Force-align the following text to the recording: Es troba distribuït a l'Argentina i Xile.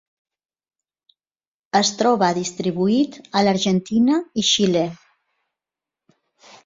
Es 1.81 1.91
troba 1.99 2.29
distribuït 2.39 3.21
a 3.41 3.45
l'Argentina 3.49 4.19
i 4.45 4.51
Xile. 4.51 4.83